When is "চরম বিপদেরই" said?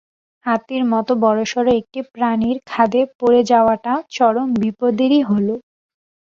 4.15-5.21